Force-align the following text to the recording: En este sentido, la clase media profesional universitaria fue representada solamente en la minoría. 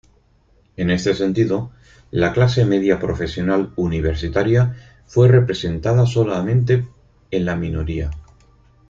En 0.77 0.89
este 0.89 1.13
sentido, 1.13 1.69
la 2.09 2.33
clase 2.33 2.65
media 2.65 2.97
profesional 2.97 3.71
universitaria 3.75 4.75
fue 5.05 5.27
representada 5.27 6.07
solamente 6.07 6.87
en 7.29 7.45
la 7.45 7.55
minoría. 7.55 8.09